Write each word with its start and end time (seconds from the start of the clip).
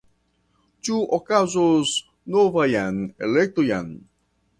Ĉu 0.87 0.95
okazos 1.17 1.91
novaj 2.37 2.67
elektoj? 3.29 3.67